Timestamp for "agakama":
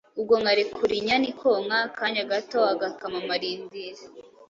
2.73-3.17